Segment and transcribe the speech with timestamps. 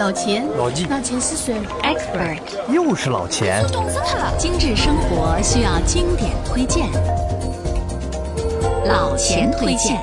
[0.00, 2.40] 老钱，老纪，老钱是谁？Expert，
[2.72, 3.62] 又是老钱。
[4.38, 6.90] 精致生活需要经典推荐，
[8.86, 10.02] 老钱推荐。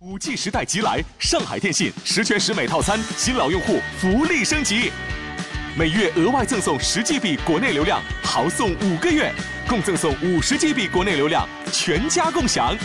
[0.00, 4.92] 五 G 时代即来，上海电信十全十美套餐，新老用户福利升级，
[5.74, 9.32] 每月额外赠送十 GB 国内流量，豪送五个月，
[9.66, 12.76] 共赠送五十 GB 国内流量，全家共享。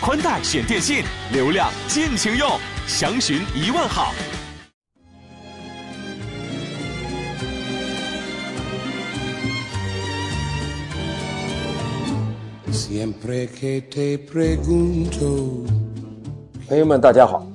[0.00, 2.48] 宽带选电信，流量尽情用，
[2.92, 4.12] 详询一万号。
[16.68, 17.46] 朋友们，大家好！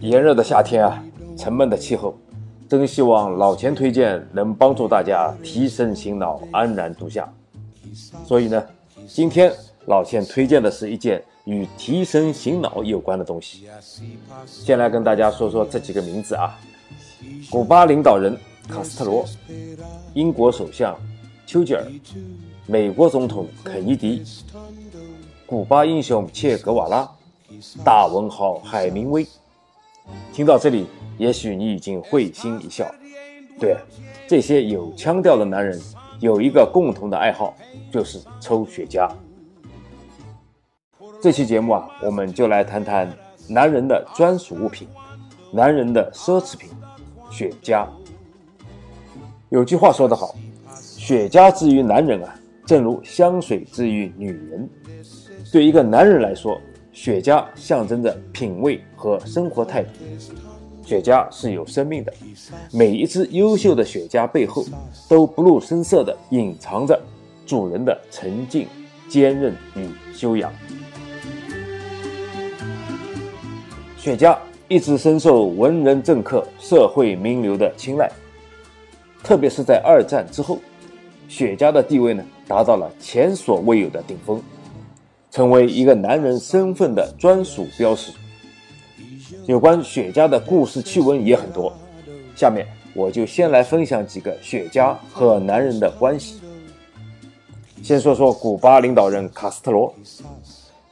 [0.00, 1.04] 炎热的夏天啊，
[1.36, 2.16] 沉闷的气候，
[2.68, 7.28] 真希望老钱推荐能帮助大家提神醒脑、安然度夏。
[8.24, 8.64] 所以呢，
[9.08, 9.52] 今天
[9.86, 11.22] 老钱推荐的是一件。
[11.46, 13.68] 与提神醒脑有关的东西，
[14.44, 16.58] 先来跟大家说说这几个名字啊：
[17.48, 18.36] 古巴领导人
[18.68, 19.24] 卡斯特罗，
[20.12, 20.98] 英国首相
[21.46, 21.84] 丘吉尔，
[22.66, 24.24] 美国总统肯尼迪，
[25.46, 27.08] 古巴英雄切格瓦拉，
[27.84, 29.24] 大文豪海明威。
[30.32, 30.86] 听到这里，
[31.16, 32.92] 也许你已经会心一笑。
[33.60, 33.76] 对，
[34.26, 35.80] 这些有腔调的男人
[36.18, 37.56] 有一个共同的爱好，
[37.92, 39.08] 就是抽雪茄。
[41.20, 43.10] 这期节目啊，我们就来谈谈
[43.48, 44.86] 男人的专属物品，
[45.50, 46.70] 男人的奢侈品——
[47.30, 47.86] 雪茄。
[49.48, 50.34] 有句话说得好，
[50.74, 52.34] 雪茄之于男人啊，
[52.66, 54.68] 正如香水之于女人。
[55.50, 56.60] 对一个男人来说，
[56.92, 59.90] 雪茄象征着品味和生活态度。
[60.84, 62.12] 雪茄是有生命的，
[62.72, 64.64] 每一支优秀的雪茄背后，
[65.08, 67.00] 都不露声色地隐藏着
[67.46, 68.68] 主人的沉静、
[69.08, 70.52] 坚韧与修养。
[74.06, 78.08] 雪茄一直深受文人政客、社会名流的青睐，
[79.20, 80.60] 特别是在二战之后，
[81.26, 84.40] 雪茄的地位呢达到了前所未有的顶峰，
[85.32, 88.12] 成为一个男人身份的专属标识。
[89.46, 91.72] 有关雪茄的故事趣闻也很多，
[92.36, 92.64] 下面
[92.94, 96.40] 我就先来分享几个雪茄和男人的关系。
[97.82, 99.92] 先说说古巴领导人卡斯特罗，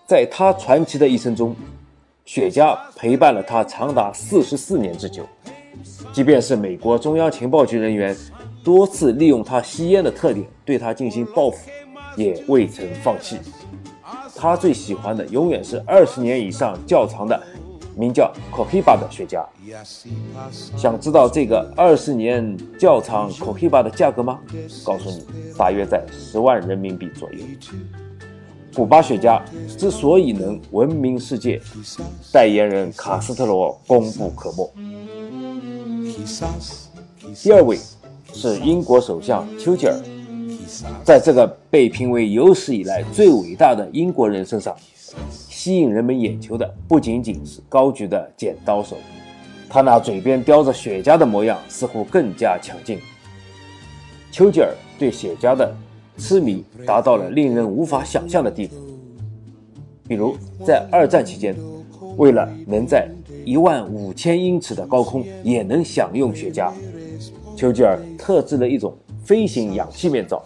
[0.05, 1.55] 在他传奇的一生中。
[2.25, 5.23] 雪茄陪伴了他长达四十四年之久，
[6.11, 8.17] 即便是美国中央情报局人员
[8.65, 11.71] 多次利用他吸烟的特点对他进行报复，
[12.17, 13.39] 也未曾放弃。
[14.35, 17.39] 他最喜欢的永远是二十年以上较长的，
[17.95, 19.45] 名叫 Cohiba 的雪茄。
[20.77, 24.41] 想知道这个二十年较长 Cohiba 的价格吗？
[24.83, 25.27] 告诉你，
[25.59, 27.39] 大约在十万人民币左右。
[28.75, 29.41] 古巴雪茄
[29.79, 31.61] 之所以能闻名世界，
[32.33, 34.69] 代言人卡斯特罗功不可没。
[37.41, 37.79] 第二位
[38.33, 39.97] 是英国首相丘吉尔，
[41.05, 44.75] 在这个被评为有史以来最伟大的英国人身上，
[45.31, 48.97] 吸引人们眼球的不仅仅是高举的剪刀手，
[49.69, 52.99] 他那嘴边叼着雪茄的模样似乎更加强劲。
[54.33, 55.73] 丘吉尔对雪茄的。
[56.17, 58.77] 痴迷达到了令人无法想象的地步。
[60.07, 61.57] 比如，在二战期间，
[62.17, 63.09] 为了能在
[63.45, 66.71] 一万五千英尺的高空也能享用雪茄，
[67.57, 70.45] 丘吉尔特制了一种飞行氧气面罩。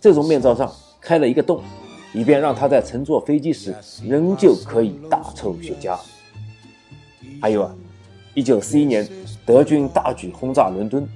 [0.00, 1.62] 这种面罩上开了一个洞，
[2.12, 3.74] 以便让他在乘坐飞机时
[4.06, 5.96] 仍旧可以大抽雪茄。
[7.40, 7.74] 还有啊，
[8.34, 9.08] 一九四一年，
[9.46, 11.08] 德军大举轰炸伦敦。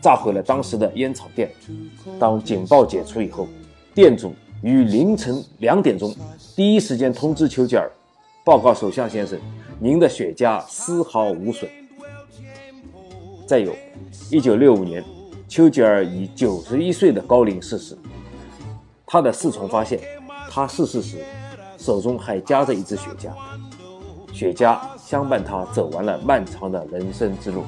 [0.00, 1.50] 炸毁了当时的烟草店。
[2.18, 3.46] 当警报解除以后，
[3.94, 6.14] 店主于凌晨两点钟
[6.54, 7.90] 第一时间通知丘吉尔，
[8.44, 9.38] 报告首相先生，
[9.78, 11.70] 您的雪茄丝毫无损。
[13.46, 13.74] 再有，
[14.30, 15.04] 一九六五年，
[15.48, 17.98] 丘吉尔以九十一岁的高龄逝世。
[19.06, 20.00] 他的侍从发现，
[20.48, 21.18] 他逝世时
[21.76, 23.32] 手中还夹着一支雪茄，
[24.32, 27.64] 雪茄相伴他走完了漫长的人生之路。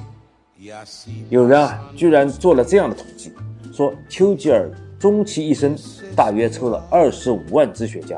[1.29, 3.33] 有人啊，居然做了这样的统计，
[3.73, 5.77] 说丘吉尔终其一生
[6.15, 8.17] 大约抽了二十五万支雪茄。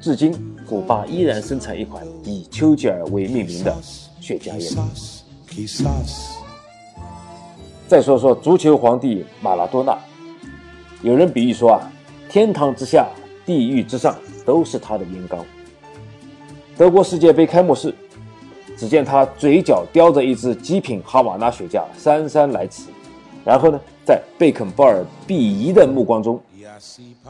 [0.00, 0.32] 至今，
[0.64, 3.76] 古巴依然生产一款以丘吉尔为命名的
[4.20, 4.70] 雪茄烟。
[7.88, 9.98] 再说说足球皇帝马拉多纳，
[11.02, 11.80] 有人比喻说啊，
[12.28, 13.08] 天堂之下、
[13.44, 14.16] 地狱之上
[14.46, 15.44] 都是他的烟缸。
[16.76, 17.92] 德国世界杯开幕式。
[18.82, 22.86] 只见他嘴角叼着一支极品哈瓦那雪茄，姗姗来迟。
[23.44, 26.42] 然后呢，在贝肯鲍尔鄙夷的目光中，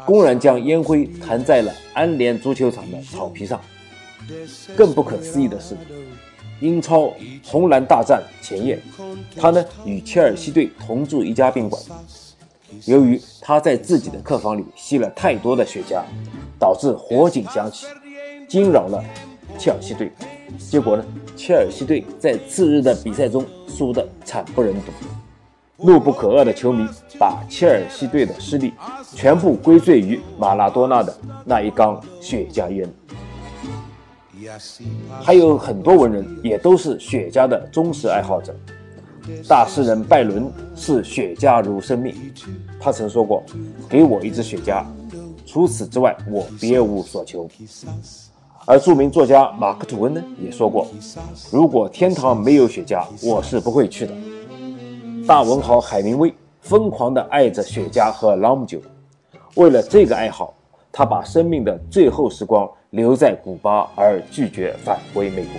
[0.06, 3.60] 公然将烟灰弹在了安联足球场的草皮上。
[4.75, 5.76] 更不可思议的是，
[6.60, 7.12] 英超
[7.44, 8.81] 红蓝大战前夜，
[9.37, 11.82] 他呢与切尔西队同住一家宾馆。
[12.87, 16.00] 由于他在自己的客房里吸了太多的雪茄，
[16.58, 17.84] 导致火警响起，
[18.48, 19.05] 惊扰了
[19.58, 20.10] 切尔西队。
[20.58, 21.05] 结果呢，
[21.37, 24.93] 切尔西队在次日的比赛中输得惨不忍睹。
[25.84, 26.87] 怒不可遏的球迷
[27.19, 28.73] 把切尔西队的失利
[29.14, 32.88] 全部归罪于马拉多纳的那一缸雪茄烟。
[35.20, 38.55] 还有很多文人也都是雪茄的忠实爱好者。
[39.49, 42.14] 大诗人拜伦视雪茄如生命，
[42.81, 43.43] 他曾说过
[43.88, 44.84] ：“给我一支雪茄，
[45.46, 47.49] 除此之外我别无所求。”
[48.64, 50.87] 而著名作家马克吐温呢也说过
[51.50, 54.14] ：“如果天堂没有雪茄，我是不会去的。”
[55.26, 58.81] 大文豪海明威疯狂地爱着雪茄和朗姆酒，
[59.56, 60.55] 为了这个爱好，
[60.93, 65.53] 他把生命的最后时光留在古巴，而拒绝返回美国。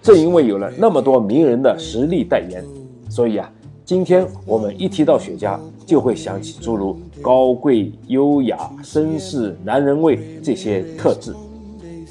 [0.00, 2.64] 正因为有了那么多名人的实力代言，
[3.10, 3.50] 所以啊，
[3.86, 5.56] 今天我们一提到雪茄，
[5.86, 11.32] 就会想起诸如高贵、优雅、绅士、男人味这些特质。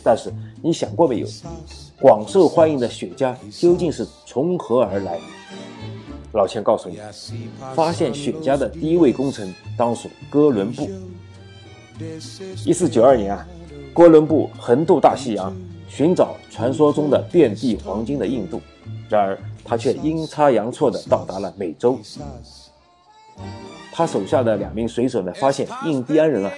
[0.02, 0.32] 但是
[0.62, 1.28] 你想过没有，
[2.00, 5.20] 广受欢迎的雪茄究竟是从何而来？
[6.32, 6.98] 老钱告诉你，
[7.76, 10.90] 发现雪茄的第一位功臣当属哥伦布。
[12.66, 13.46] 一四九二年啊，
[13.94, 15.54] 哥伦布横渡大西洋。
[15.90, 18.60] 寻找传说中的遍地黄金的印度，
[19.08, 21.98] 然而他却阴差阳错地到达了美洲。
[23.92, 26.52] 他手下的两名水手呢，发现印第安人啊，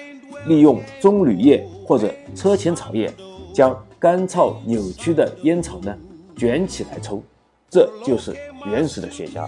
[0.45, 3.11] 利用棕榈叶或者车前草叶，
[3.53, 5.97] 将干燥扭曲的烟草呢
[6.35, 7.23] 卷起来抽，
[7.69, 9.47] 这就是原始的雪茄。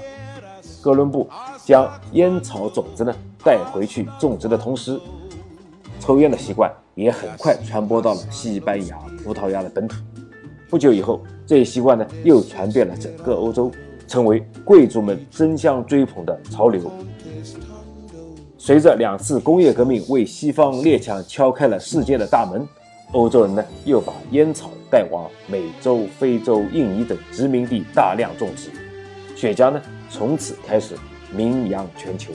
[0.82, 1.30] 哥伦布
[1.66, 3.14] 将烟草种子呢
[3.44, 5.00] 带回去种植的同时，
[6.00, 6.72] 抽烟的习惯。
[6.96, 9.96] 也很快传播到了西班牙、葡萄牙的本土。
[10.70, 13.72] 不久以后，这一习惯呢又传遍了整个欧洲，
[14.08, 16.92] 成为贵族们争相追捧的潮流。
[18.56, 22.68] 随着两次工业革命为西方列强敲开了世界的大门，
[23.14, 28.70] 欧洲人呢又把烟草带往美洲、非洲、印尼等殖民地大量种植，
[29.36, 30.94] 雪茄呢从此开始
[31.36, 32.32] 名扬全球。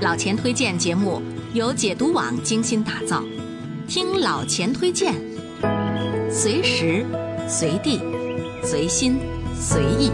[0.00, 1.20] 老钱推荐节目
[1.52, 3.24] 由解读网精心打造，
[3.88, 5.12] 听老钱推荐，
[6.30, 7.04] 随时
[7.48, 8.00] 随地
[8.62, 9.18] 随心
[9.52, 10.12] 随意。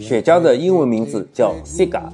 [0.00, 2.08] 雪茄的英文名字叫 cigar，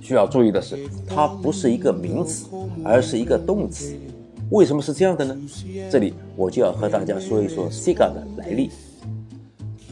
[0.00, 0.78] 需要注意的是，
[1.08, 2.46] 它不是一个名词，
[2.84, 3.98] 而是一个动词。
[4.50, 5.36] 为什么是这样的呢？
[5.90, 8.68] 这里我就要和大家说一说 siga 的来历。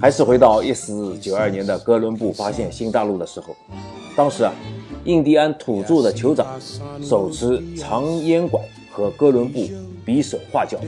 [0.01, 3.55] 还是回到一四九二年的哥伦布发现新大陆的时候，
[4.17, 4.53] 当时啊，
[5.05, 6.61] 印第安土著的酋长
[7.01, 9.69] 手持长烟管和哥伦布
[10.05, 10.79] 比手画脚，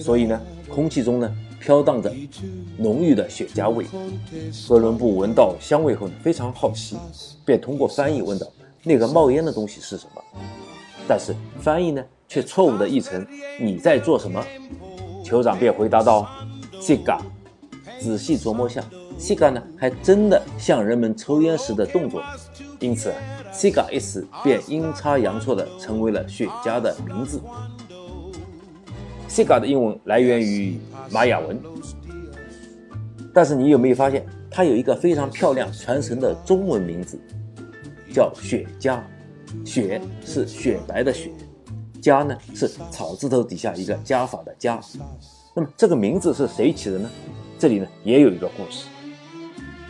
[0.00, 1.30] 所以呢，空气中呢
[1.60, 2.10] 飘荡着
[2.78, 3.84] 浓郁的雪茄味。
[4.66, 6.96] 哥伦布闻到香味后呢，非常好奇，
[7.44, 8.46] 便通过翻译问道
[8.82, 10.22] ：“那个冒烟的东西是什么？”
[11.08, 12.02] 但是翻译呢？
[12.32, 13.26] 却错误的译成
[13.60, 14.42] “你在做什么？”
[15.22, 16.26] 酋长便回答道
[16.80, 17.18] ciga。”
[18.00, 18.82] 仔细琢磨下
[19.18, 22.22] ciga 呢还真的像人们抽烟时的动作，
[22.80, 23.12] 因此
[23.52, 27.38] ciga 一词便阴差阳错的成为了雪茄的名字。
[29.28, 31.60] ciga 的英文来源于玛雅文，
[33.34, 37.20] 但是你有没有发现它有一个非常漂亮传神的中文名字，
[38.10, 38.98] 叫雪茄？
[39.66, 41.30] 雪是雪白的雪。
[42.02, 44.80] 家呢是草字头底下一个加法的加，
[45.54, 47.08] 那么这个名字是谁起的呢？
[47.60, 48.86] 这里呢也有一个故事。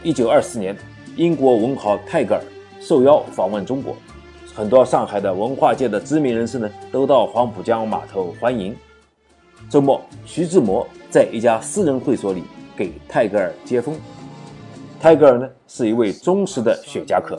[0.03, 0.77] 一九二四年，
[1.17, 2.43] 英国文豪泰戈尔
[2.83, 3.97] 受邀访问中国，
[4.55, 8.77] 很多上海的文化界的知名人士呢都到黄浦江码头欢迎。
[9.71, 12.45] 周末，徐志摩在一家私人会所里
[12.77, 13.97] 给泰戈尔接风。
[15.01, 17.39] 泰戈尔呢是一位忠实的雪茄客，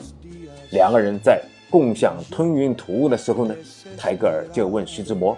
[0.72, 1.40] 两个人在。
[1.74, 3.54] 共享吞云吐雾的时候呢，
[3.98, 5.36] 泰戈尔就问徐志摩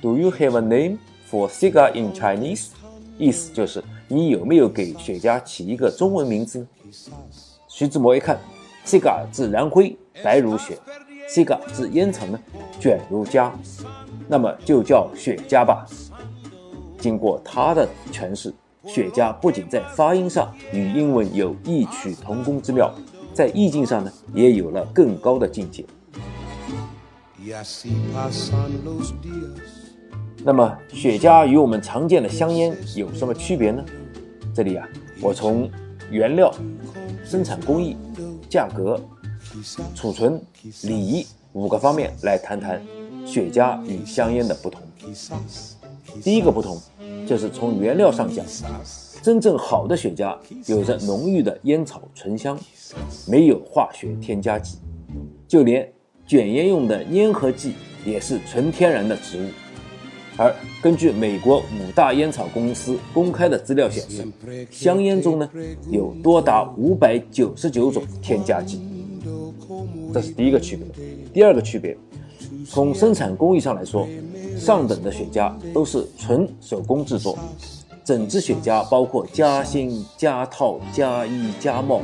[0.00, 0.98] ：“Do you have a name
[1.30, 2.70] for cigar in Chinese？”
[3.16, 6.66] 意思就是你有没有给雪茄起一个中文名字？
[7.68, 8.40] 徐志摩一看
[8.84, 10.76] ，cigar 字燃灰，白如雪
[11.32, 12.36] ；cigar 字烟草呢，
[12.80, 13.52] 卷如痂，
[14.26, 15.86] 那么就叫雪茄吧。
[16.98, 18.52] 经过他的诠释，
[18.84, 22.92] 雪茄不仅在发音上与英文有异曲同工之妙。
[23.32, 25.84] 在意境上呢，也有了更高的境界。
[30.44, 33.84] 那么，雪茄与我们常见的香烟有什么区别呢？
[34.54, 34.86] 这里啊，
[35.20, 35.70] 我从
[36.10, 36.52] 原料、
[37.24, 37.96] 生产工艺、
[38.50, 39.00] 价格、
[39.94, 40.40] 储存、
[40.82, 42.82] 礼仪五个方面来谈谈
[43.24, 44.82] 雪茄与香烟的不同。
[46.22, 46.80] 第一个不同
[47.26, 48.44] 就是从原料上讲，
[49.22, 50.36] 真正好的雪茄
[50.66, 52.58] 有着浓郁的烟草醇香，
[53.28, 54.78] 没有化学添加剂，
[55.46, 55.88] 就连
[56.26, 57.74] 卷烟用的粘合剂
[58.04, 59.46] 也是纯天然的植物。
[60.36, 60.52] 而
[60.82, 64.26] 根据美国五大烟草公司公开的资料显示，
[64.72, 65.48] 香烟中呢
[65.88, 68.80] 有多达五百九十九种添加剂，
[70.12, 70.84] 这是第一个区别。
[71.32, 71.96] 第二个区别，
[72.66, 74.08] 从生产工艺上来说，
[74.58, 77.38] 上等的雪茄都是纯手工制作，
[78.04, 82.02] 整支雪茄包括夹心、夹套、夹衣、夹帽，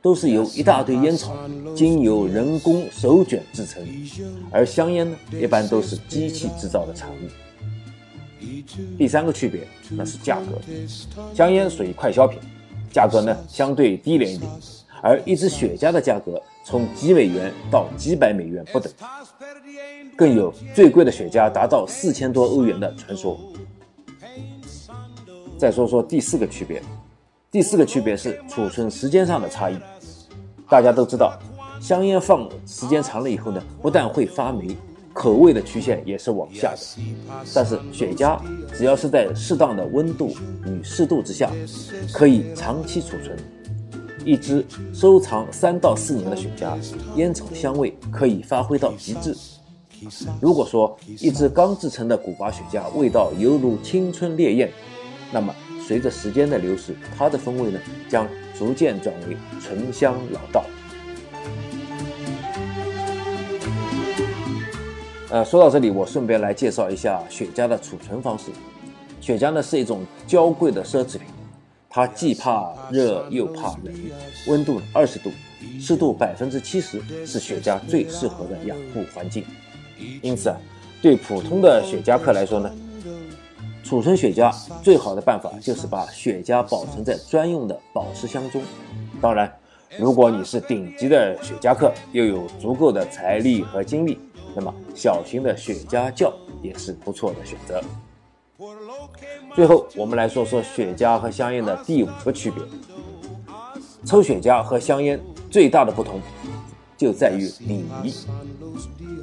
[0.00, 1.36] 都是由一大堆烟草
[1.74, 3.84] 经由人工手卷制成，
[4.50, 7.16] 而香烟呢，一般都是机器制造的产物。
[8.96, 10.60] 第三个区别那是价格，
[11.34, 12.38] 香烟属于快消品，
[12.92, 14.50] 价格呢相对低廉一点，
[15.02, 18.92] 而一支雪茄的价格从几美元到几百美元不等，
[20.16, 23.38] 更有最贵的雪茄达到四千多欧元的传说。
[25.62, 26.82] 再说说第四个区别，
[27.48, 29.78] 第四个区别是储存时间上的差异。
[30.68, 31.38] 大家都知道，
[31.80, 34.76] 香烟放时间长了以后呢，不但会发霉。
[35.12, 36.78] 口味的曲线也是往下的，
[37.54, 38.36] 但是雪茄
[38.74, 40.34] 只要是在适当的温度
[40.66, 41.48] 与湿度之下，
[42.12, 43.38] 可以长期储存。
[44.24, 46.76] 一支收藏三到四年的雪茄，
[47.14, 49.32] 烟草香味可以发挥到极致。
[50.40, 54.68] 如果说一支刚制成的古巴雪茄味道犹如青春烈焰，
[55.32, 55.54] 那么
[55.86, 60.64] 随着时间的流逝，它的风味呢将逐渐转为醇香老道。
[65.30, 68.50] 呃，说到这里，我顺便来介绍一下雪茄的储存方式。
[69.18, 71.22] 雪茄呢是一种娇贵的奢侈品，
[71.88, 73.94] 它既怕热又怕冷，
[74.48, 75.30] 温度二十度，
[75.80, 79.42] 湿度百分之七十是雪茄最适合的养护环境。
[80.20, 80.56] 因此啊，
[81.00, 82.70] 对普通的雪茄客来说呢，
[83.92, 84.50] 储存雪茄
[84.82, 88.62] 最好的办法就是把雪茄保存在专用的保湿箱中。
[89.20, 89.54] 当然，
[89.98, 94.18] 如果你是顶级的雪茄客，又有足够的财力和精力。
[94.56, 96.32] 那么，小型的雪茄窖
[96.62, 97.82] 也是不错的选择。
[99.54, 102.64] 最后，我们来说说雪茄和香烟的第五个区别。
[104.06, 105.20] 抽雪茄和香烟
[105.50, 106.18] 最大的不同
[106.96, 108.14] 就在于礼仪。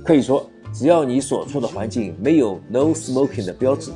[0.06, 3.92] 可以说，只要你所处的环境没有 “no smoking” 的标志，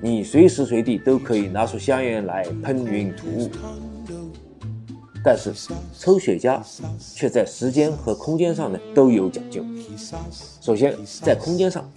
[0.00, 3.50] 你随时随地都可以拿出香烟来喷云吐雾。
[5.24, 5.52] 但是
[5.98, 6.62] 抽雪茄
[7.14, 9.64] 却在时间和空间上呢都有讲究。
[10.60, 11.90] 首先，在空间上，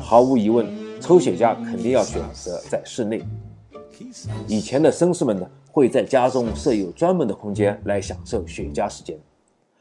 [0.00, 0.66] 毫无疑问，
[1.00, 3.24] 抽雪茄肯定要选择在室内。
[4.46, 9.18] 以前的绅士们呢会在家中设有专门的空间来享受雪茄时间，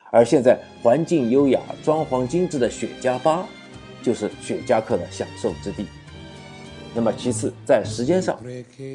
[0.10, 3.46] 而现在环境优雅、装潢精致的雪茄吧
[4.02, 5.86] 就是雪茄客的享受之地。
[6.96, 8.40] 那么其次，在时间上，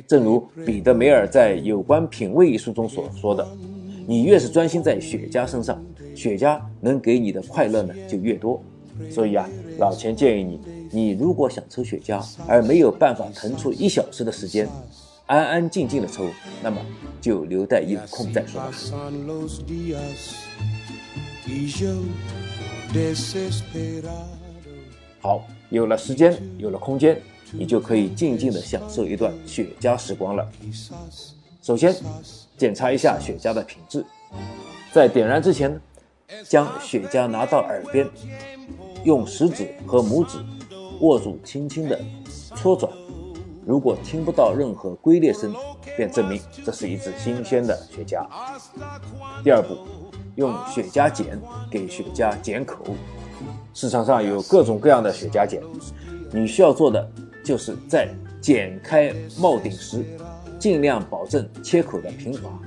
[0.08, 3.46] 正如彼得梅尔在《有关品味》一书中所说的。
[4.08, 5.84] 你越是专心在雪茄身上，
[6.16, 8.60] 雪茄能给你的快乐呢就越多。
[9.10, 9.46] 所以啊，
[9.78, 14.66] 老钱建议你，你如果想抽雪茄而没有办法腾出一小时的时间，
[15.26, 16.26] 安安静静的抽，
[16.62, 16.80] 那么
[17.20, 18.72] 就留待有空再说吧。
[25.20, 27.20] 好，有了时间，有了空间，
[27.52, 30.48] 你就可以静静的享受一段雪茄时光了。
[31.62, 31.94] 首先。
[32.60, 34.04] 检查一下雪茄的品质，
[34.92, 35.80] 在点燃之前，
[36.46, 38.06] 将雪茄拿到耳边，
[39.02, 40.36] 用食指和拇指
[41.00, 41.98] 握住，轻轻的
[42.54, 42.92] 搓转。
[43.64, 45.54] 如果听不到任何龟裂声，
[45.96, 48.26] 便证明这是一支新鲜的雪茄。
[49.42, 49.78] 第二步，
[50.36, 51.40] 用雪茄剪
[51.70, 52.84] 给雪茄剪口。
[53.72, 55.62] 市场上有各种各样的雪茄剪，
[56.30, 57.10] 你需要做的
[57.44, 58.08] 就是在
[58.40, 60.04] 剪开帽顶时。
[60.58, 62.60] 尽量保证切口的平滑，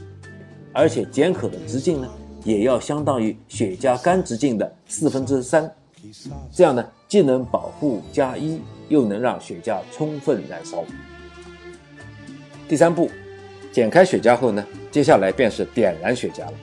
[0.72, 2.10] 而且剪口的直径呢，
[2.44, 5.72] 也要相当于雪茄干直径的四分之三。
[6.52, 10.84] 这样呢，既能保护加衣，又能让雪茄充分燃烧。
[12.68, 13.12] 第三步，
[13.72, 16.54] 剪开雪茄后呢，接下来便是点燃雪茄了。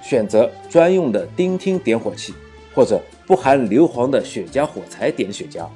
[0.00, 2.32] 选择专用的丁烃点火器，
[2.72, 5.66] 或者不含硫磺的雪茄火柴点雪茄。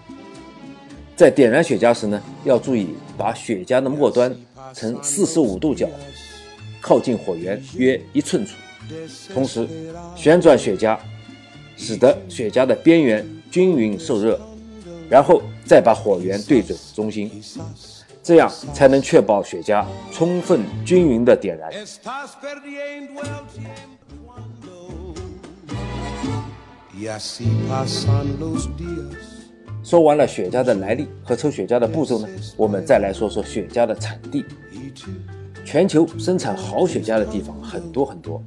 [1.18, 4.32] 在点燃雪茄时呢，要注意把雪茄的末端。
[4.74, 5.88] 呈四十五度角，
[6.78, 8.52] 靠近火源约一寸处，
[9.32, 9.66] 同时
[10.14, 10.96] 旋转雪茄，
[11.74, 14.38] 使得雪茄的边缘均匀受热，
[15.08, 17.42] 然后再把火源对准中心，
[18.22, 19.82] 这样才能确保雪茄
[20.12, 21.72] 充分均匀的点燃。
[29.88, 32.28] 说完了雪茄的来历和抽雪茄的步骤呢，
[32.58, 34.44] 我们再来说说雪茄的产地。
[35.64, 38.42] 全球生产好雪茄的地方很多很多，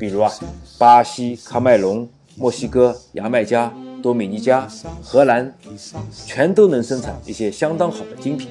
[0.00, 0.32] 比如啊，
[0.78, 3.70] 巴西、喀麦隆、墨西哥、牙买加、
[4.02, 4.66] 多米尼加、
[5.02, 5.54] 荷兰，
[6.24, 8.48] 全都能生产一些相当好的精品。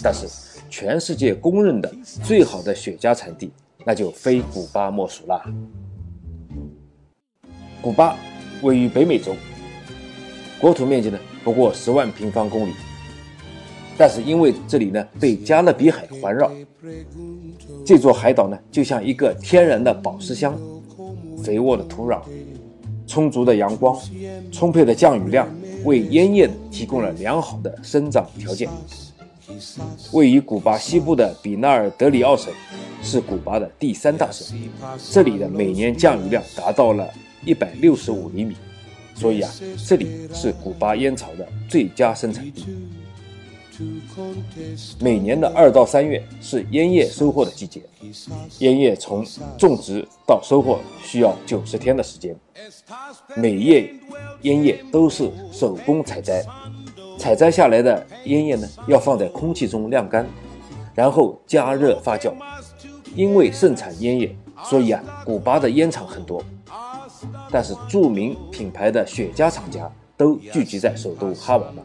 [0.00, 0.28] 但是，
[0.70, 3.50] 全世界公认的最好的雪茄产地，
[3.84, 5.42] 那就非古巴莫属啦。
[7.82, 8.16] 古巴。
[8.62, 9.34] 位于北美洲，
[10.64, 12.72] 国土面积呢不过十万平方公里，
[13.98, 16.50] 但是因为这里呢被加勒比海环绕，
[17.84, 20.58] 这座海岛呢就像一个天然的宝石箱，
[21.44, 22.22] 肥沃的土壤、
[23.06, 23.94] 充足的阳光、
[24.50, 25.46] 充沛的降雨量，
[25.84, 28.66] 为烟叶提供了良好的生长条件。
[30.12, 32.50] 位于古巴西部的比纳尔德里奥省
[33.02, 34.56] 是古巴的第三大省，
[35.12, 37.06] 这里的每年降雨量达到了。
[37.46, 38.56] 一百六十五厘米，
[39.14, 39.50] 所以啊，
[39.86, 42.66] 这里是古巴烟草的最佳生产地。
[45.00, 47.82] 每年的二到三月是烟叶收获的季节，
[48.60, 49.24] 烟叶从
[49.58, 52.36] 种植到收获需要九十天的时间。
[53.34, 53.92] 每叶
[54.42, 56.44] 烟叶都是手工采摘，
[57.18, 60.24] 采摘下来的烟叶呢，要放在空气中晾干，
[60.94, 62.32] 然后加热发酵。
[63.16, 66.40] 因为盛产烟叶，所以啊，古巴的烟厂很多。
[67.54, 71.82] 但是著名品牌的雪茄厂家都聚集在首都哈瓦那。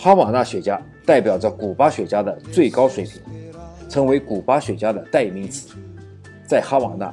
[0.00, 3.20] 哈瓦那雪茄代表着古巴雪茄的最高水平，
[3.88, 5.70] 成为古巴雪茄的代名词。
[6.46, 7.12] 在哈瓦那，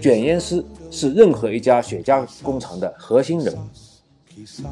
[0.00, 3.58] 卷烟师是任何一家雪茄工厂的核心人物。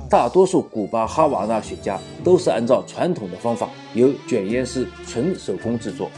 [0.08, 6.08] 大多数古巴哈瓦那雪茄都是按照传统的方法由卷烟师纯手工制作，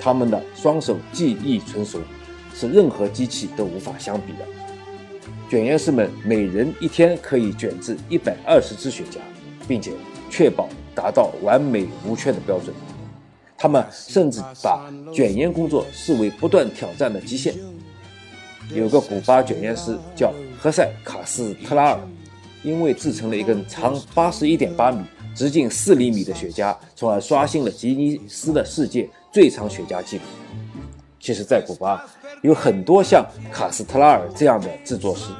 [0.00, 1.98] 他们的双手技艺纯熟，
[2.54, 4.46] 是任何机器都无法相比的。
[5.48, 9.18] 卷烟师们每人一天可以卷制一百二十支雪茄，
[9.68, 9.92] 并且
[10.28, 12.74] 确保达到完美无缺的标准。
[13.56, 17.54] 他们甚至把卷烟工作视为不断挑战的极限。
[18.74, 22.00] 有个古巴卷烟师叫何塞卡斯特拉尔，
[22.64, 30.22] 因为制成了一根长八十一点八米、直径四厘米的雪茄，从而刷新了吉尼斯的世界最长雪茄纪录。
[31.18, 32.04] 其实，在古巴。
[32.42, 35.30] 有很多像卡斯特拉尔这样的制作师，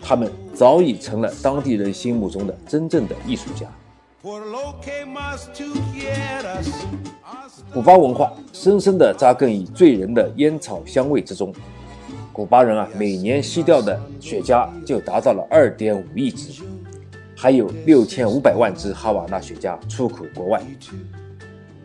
[0.00, 3.66] 他们早已成了当地人心目中的真正的艺术家。
[7.72, 11.52] 古巴文化深深地扎根于醉人的烟草香味之中。
[12.32, 16.62] 古巴人啊，每年吸掉的雪茄就达到了二点五亿支，
[17.36, 20.60] 还有六千五百万支哈瓦那雪茄出口国外。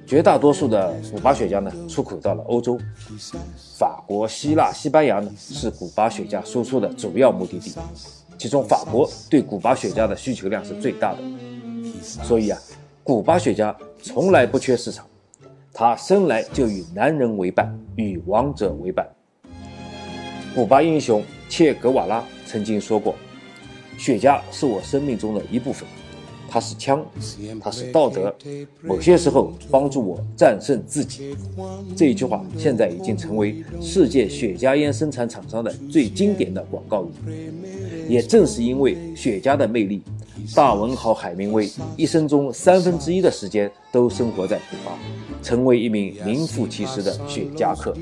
[0.07, 2.79] 绝大多数的古巴雪茄呢，出口到了欧洲，
[3.79, 7.73] 法国、希腊、西班牙呢是古巴雪茄输出的主要目的地，
[8.37, 11.19] 其中法国对古巴雪茄的需求量是最大的，
[12.01, 12.59] 所以啊，
[13.03, 15.07] 古巴雪茄从来不缺市场，
[15.73, 19.07] 它生来就与男人为伴，与王者为伴。
[20.53, 23.15] 古巴英雄切格瓦拉曾经说过
[23.97, 25.87] ：“雪茄是我生命中的一部分。”
[26.55, 27.05] 它是枪，
[27.59, 28.33] 它是道德，
[28.81, 31.35] 某些时候帮助我战胜自己。
[31.97, 37.09] 这一句话现在已经成为世界雪茄烟生产厂商的最经典的广告语。
[38.07, 40.01] 也正是因为雪茄的魅力，
[40.55, 44.97] 大文豪海明威一生中三分之一的时间都生活在古巴，
[45.43, 47.93] 成为一名名副其实的雪茄客。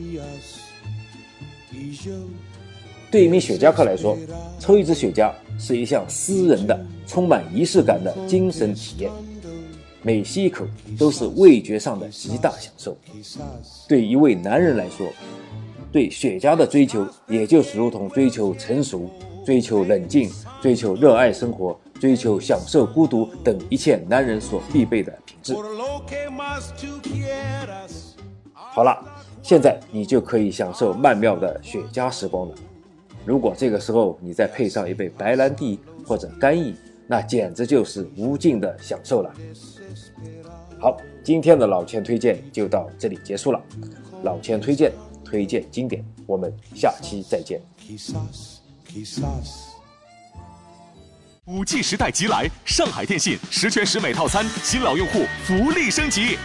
[3.09, 4.15] 对一名雪茄客来说，
[4.59, 6.79] 抽一支雪茄是一项私人的。
[7.05, 9.11] 充满仪式感的精神体验，
[10.01, 10.65] 每吸一口
[10.97, 12.97] 都是味觉上的极大享受。
[13.89, 15.05] 对一位男人来说，
[15.91, 19.09] 对雪茄的追求，也就是如同追求成熟、
[19.45, 25.53] 追求冷静、追求热爱生活、追求享受孤独等一切男人所必备的品质。
[28.53, 28.97] 好了，
[29.43, 32.55] 现在你就可以享受曼妙的雪茄时光了。
[33.25, 36.75] 如果这个时候你再配上一杯白兰地或者干邑，
[37.07, 39.33] 那简直就是无尽的享受了。
[40.79, 43.61] 好，今天的老钱推荐就到这里结束了。
[44.23, 44.91] 老钱推荐，
[45.23, 47.61] 推荐经典，我们下期再见。
[51.45, 56.37] 五 G 时代即来，上海电信十全十美套餐，新老用户福利升级，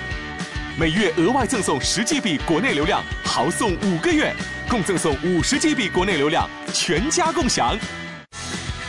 [0.79, 4.33] 每月额外赠送十 GB 国内流量，豪送五个月，
[4.71, 7.77] 共赠送五十 GB 国内流量，全家共享。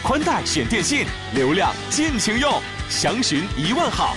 [0.04, 4.16] 宽带选电信，流量尽情用，详询一万号。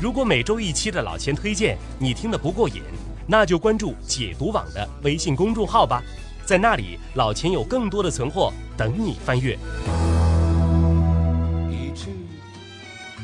[0.00, 2.82] 如果每周一期的老钱推荐你听得不过瘾，
[3.28, 6.02] 那就关注解读网的微信公众号吧，
[6.44, 9.56] 在那里老钱有更多的存货等你翻阅。